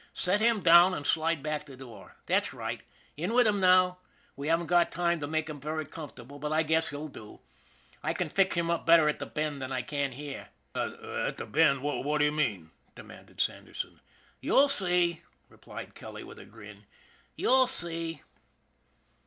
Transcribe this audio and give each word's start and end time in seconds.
"Set 0.15 0.39
him 0.41 0.61
down 0.61 0.95
and 0.95 1.05
slide 1.05 1.43
back 1.43 1.67
the 1.67 1.77
door. 1.77 2.15
That's 2.25 2.55
right. 2.55 2.81
In 3.17 3.35
with 3.35 3.45
him 3.45 3.59
now. 3.59 3.99
We 4.35 4.47
haven't 4.47 4.65
got 4.65 4.91
time 4.91 5.19
to 5.19 5.27
make 5.27 5.47
him 5.47 5.59
very 5.61 5.85
comfortable, 5.85 6.39
but 6.39 6.51
I 6.51 6.63
guess 6.63 6.89
he'll 6.89 7.07
do. 7.07 7.39
I 8.01 8.13
can 8.13 8.27
fix 8.27 8.57
him 8.57 8.71
up 8.71 8.83
better 8.83 9.07
at 9.07 9.19
the 9.19 9.27
Bend 9.27 9.61
than 9.61 9.71
I 9.71 9.83
can 9.83 10.13
here." 10.13 10.49
"At 10.73 11.37
the 11.37 11.45
Bend? 11.45 11.83
What 11.83 12.17
d'ye 12.17 12.31
mean?" 12.31 12.71
demanded 12.95 13.39
Sanderson." 13.39 14.01
You'll 14.41 14.69
see," 14.69 15.21
replied 15.49 15.93
Kelly, 15.93 16.23
with 16.23 16.39
a 16.39 16.45
grin." 16.45 16.87
You'll 17.35 17.67
see." 17.67 18.23